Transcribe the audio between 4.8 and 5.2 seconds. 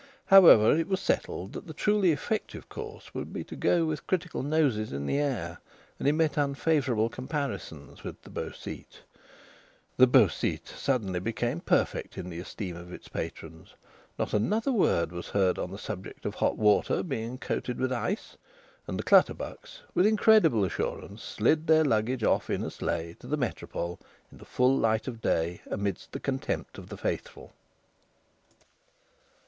in the